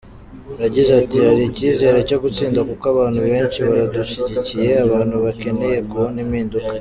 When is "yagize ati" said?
0.63-1.17